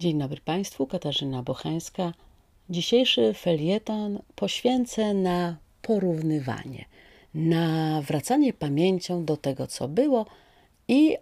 Dzień 0.00 0.18
dobry 0.18 0.40
Państwu, 0.40 0.86
Katarzyna 0.86 1.42
Bocheńska. 1.42 2.14
Dzisiejszy 2.70 3.34
felieton 3.34 4.18
poświęcę 4.34 5.14
na 5.14 5.56
porównywanie, 5.82 6.84
na 7.34 8.02
wracanie 8.02 8.52
pamięcią 8.52 9.24
do 9.24 9.36
tego, 9.36 9.66
co 9.66 9.88
było 9.88 10.26
i 10.88 11.16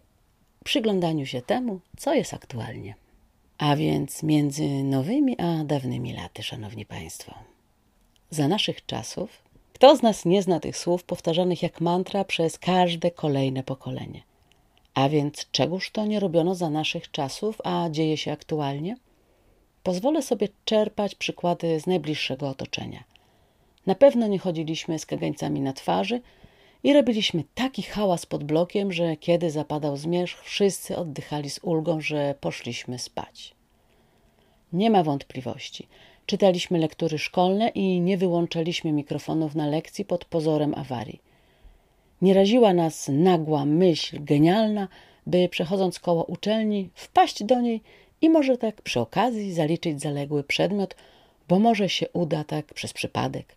przyglądaniu 0.65 1.27
się 1.27 1.43
temu, 1.43 1.81
co 1.97 2.15
jest 2.15 2.35
aktualnie. 2.35 2.95
A 3.59 3.77
więc 3.77 4.23
między 4.23 4.69
nowymi 4.85 5.41
a 5.41 5.65
dawnymi 5.65 6.13
laty, 6.13 6.43
Szanowni 6.43 6.87
Państwo. 6.87 7.35
Za 8.31 8.49
naszych 8.49 8.87
czasów, 8.87 9.43
kto 9.73 9.97
z 9.97 10.03
nas 10.03 10.25
nie 10.25 10.43
zna 10.43 10.61
tych 10.61 10.77
słów 10.77 11.05
powtarzanych 11.05 11.63
jak 11.63 11.81
mantra 11.81 12.25
przez 12.25 12.59
każde 12.59 13.11
kolejne 13.11 13.63
pokolenie? 13.63 14.28
A 14.99 15.09
więc 15.09 15.51
czegoż 15.51 15.91
to 15.91 16.07
nie 16.07 16.21
robiono 16.21 16.55
za 16.55 16.71
naszych 16.71 17.11
czasów, 17.11 17.61
a 17.65 17.89
dzieje 17.91 18.17
się 18.17 18.33
aktualnie? 18.33 18.97
Pozwolę 19.83 20.23
sobie 20.23 20.49
czerpać 20.65 21.15
przykłady 21.15 21.81
z 21.81 21.87
najbliższego 21.87 22.49
otoczenia. 22.49 23.05
Na 23.87 23.95
pewno 23.95 24.27
nie 24.27 24.39
chodziliśmy 24.39 24.99
z 24.99 25.07
kagańcami 25.07 25.61
na 25.61 25.73
twarzy 25.73 26.21
i 26.83 26.93
robiliśmy 26.93 27.45
taki 27.55 27.83
hałas 27.83 28.27
pod 28.27 28.45
blokiem, 28.45 28.93
że 28.93 29.17
kiedy 29.17 29.51
zapadał 29.51 29.97
zmierzch, 29.97 30.43
wszyscy 30.43 30.97
oddychali 30.97 31.51
z 31.51 31.61
ulgą, 31.63 32.01
że 32.01 32.35
poszliśmy 32.41 32.99
spać. 32.99 33.55
Nie 34.73 34.91
ma 34.91 35.03
wątpliwości. 35.03 35.89
Czytaliśmy 36.27 36.79
lektury 36.79 37.19
szkolne 37.19 37.69
i 37.69 38.01
nie 38.01 38.17
wyłączaliśmy 38.17 38.93
mikrofonów 38.93 39.55
na 39.55 39.67
lekcji 39.67 40.05
pod 40.05 40.25
pozorem 40.25 40.75
awarii. 40.75 41.28
Nie 42.23 42.35
raziła 42.35 42.75
nas 42.75 43.09
nagła 43.13 43.65
myśl 43.65 44.25
genialna, 44.25 44.89
by 45.27 45.49
przechodząc 45.49 45.99
koło 45.99 46.25
uczelni 46.25 46.91
wpaść 46.95 47.45
do 47.45 47.61
niej 47.61 47.81
i 48.21 48.31
może 48.31 48.59
tak 48.59 48.83
przy 48.83 49.01
okazji 49.01 49.53
zaliczyć 49.53 50.01
zaległy 50.01 50.45
przedmiot, 50.45 50.97
bo 51.49 51.59
może 51.59 51.89
się 51.89 52.09
uda 52.09 52.45
tak 52.45 52.75
przez 52.75 52.93
przypadek. 52.93 53.57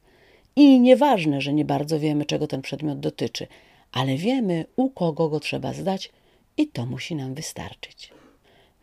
I 0.56 0.80
nieważne, 0.80 1.42
że 1.42 1.54
nie 1.54 1.66
bardzo 1.66 2.00
wiemy, 2.00 2.26
czego 2.26 2.48
ten 2.48 2.62
przedmiot 2.62 3.00
dotyczy, 3.00 3.48
ale 3.92 4.16
wiemy, 4.16 4.66
u 4.76 4.89
kogo 4.89 5.30
go 5.30 5.39
trzeba 5.39 5.73
zdać 5.73 6.12
i 6.58 6.67
to 6.67 6.86
musi 6.86 7.16
nam 7.16 7.34
wystarczyć. 7.34 8.09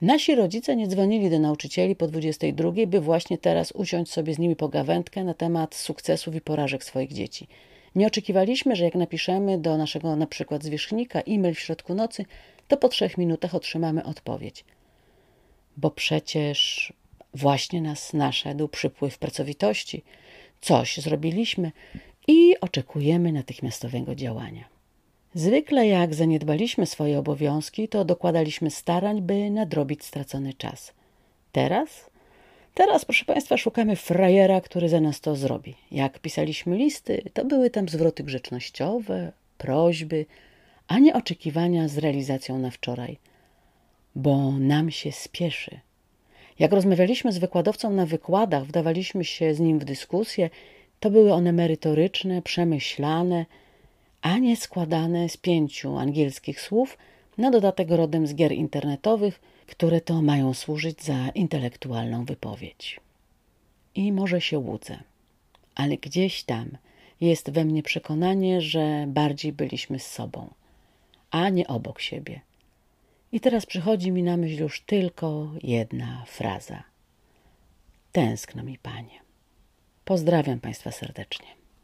Nasi 0.02 0.34
rodzice 0.34 0.76
nie 0.76 0.88
dzwonili 0.88 1.30
do 1.30 1.38
nauczycieli 1.38 1.96
po 1.96 2.06
22, 2.06 2.72
by 2.86 3.00
właśnie 3.00 3.38
teraz 3.38 3.72
usiąść 3.72 4.12
sobie 4.12 4.34
z 4.34 4.38
nimi 4.38 4.56
pogawędkę 4.56 5.24
na 5.24 5.34
temat 5.34 5.74
sukcesów 5.74 6.34
i 6.34 6.40
porażek 6.40 6.84
swoich 6.84 7.12
dzieci– 7.12 7.46
nie 7.98 8.06
oczekiwaliśmy, 8.06 8.76
że 8.76 8.84
jak 8.84 8.94
napiszemy 8.94 9.58
do 9.58 9.76
naszego 9.76 10.16
na 10.16 10.26
przykład 10.26 10.64
zwierzchnika 10.64 11.20
e-mail 11.20 11.54
w 11.54 11.60
środku 11.60 11.94
nocy, 11.94 12.24
to 12.68 12.76
po 12.76 12.88
trzech 12.88 13.18
minutach 13.18 13.54
otrzymamy 13.54 14.04
odpowiedź. 14.04 14.64
Bo 15.76 15.90
przecież 15.90 16.92
właśnie 17.34 17.80
nas 17.82 18.12
naszedł 18.12 18.68
przypływ 18.68 19.18
pracowitości. 19.18 20.04
Coś 20.60 20.96
zrobiliśmy 20.96 21.72
i 22.26 22.54
oczekujemy 22.60 23.32
natychmiastowego 23.32 24.14
działania. 24.14 24.64
Zwykle 25.34 25.86
jak 25.86 26.14
zaniedbaliśmy 26.14 26.86
swoje 26.86 27.18
obowiązki, 27.18 27.88
to 27.88 28.04
dokładaliśmy 28.04 28.70
starań, 28.70 29.22
by 29.22 29.50
nadrobić 29.50 30.04
stracony 30.04 30.54
czas. 30.54 30.92
Teraz 31.52 32.10
Teraz, 32.78 33.04
proszę 33.04 33.24
Państwa, 33.24 33.56
szukamy 33.56 33.96
frajera, 33.96 34.60
który 34.60 34.88
za 34.88 35.00
nas 35.00 35.20
to 35.20 35.36
zrobi. 35.36 35.74
Jak 35.90 36.18
pisaliśmy 36.18 36.76
listy, 36.76 37.22
to 37.34 37.44
były 37.44 37.70
tam 37.70 37.88
zwroty 37.88 38.22
grzecznościowe, 38.22 39.32
prośby, 39.58 40.26
a 40.88 40.98
nie 40.98 41.14
oczekiwania 41.14 41.88
z 41.88 41.98
realizacją 41.98 42.58
na 42.58 42.70
wczoraj. 42.70 43.18
Bo 44.14 44.52
nam 44.52 44.90
się 44.90 45.12
spieszy. 45.12 45.80
Jak 46.58 46.72
rozmawialiśmy 46.72 47.32
z 47.32 47.38
wykładowcą 47.38 47.90
na 47.90 48.06
wykładach, 48.06 48.64
wdawaliśmy 48.64 49.24
się 49.24 49.54
z 49.54 49.60
nim 49.60 49.78
w 49.78 49.84
dyskusje, 49.84 50.50
to 51.00 51.10
były 51.10 51.32
one 51.32 51.52
merytoryczne, 51.52 52.42
przemyślane, 52.42 53.46
a 54.22 54.38
nie 54.38 54.56
składane 54.56 55.28
z 55.28 55.36
pięciu 55.36 55.96
angielskich 55.96 56.60
słów, 56.60 56.98
na 57.38 57.50
dodatek 57.50 57.90
rodem 57.90 58.26
z 58.26 58.34
gier 58.34 58.52
internetowych– 58.52 59.40
które 59.68 60.00
to 60.00 60.22
mają 60.22 60.54
służyć 60.54 61.02
za 61.02 61.28
intelektualną 61.28 62.24
wypowiedź. 62.24 63.00
I 63.94 64.12
może 64.12 64.40
się 64.40 64.58
łudzę, 64.58 64.98
ale 65.74 65.96
gdzieś 65.96 66.42
tam 66.42 66.76
jest 67.20 67.50
we 67.50 67.64
mnie 67.64 67.82
przekonanie, 67.82 68.60
że 68.60 69.04
bardziej 69.06 69.52
byliśmy 69.52 69.98
z 69.98 70.06
sobą, 70.06 70.50
a 71.30 71.48
nie 71.48 71.66
obok 71.66 72.00
siebie. 72.00 72.40
I 73.32 73.40
teraz 73.40 73.66
przychodzi 73.66 74.10
mi 74.10 74.22
na 74.22 74.36
myśl 74.36 74.60
już 74.60 74.80
tylko 74.80 75.50
jedna 75.62 76.24
fraza. 76.26 76.82
Tęskno 78.12 78.62
mi, 78.62 78.78
panie. 78.78 79.20
Pozdrawiam 80.04 80.60
Państwa 80.60 80.90
serdecznie. 80.90 81.57